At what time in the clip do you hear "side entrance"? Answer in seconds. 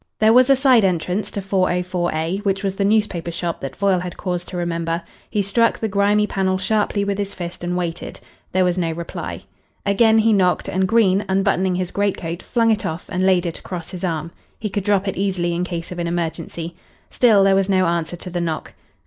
0.55-1.29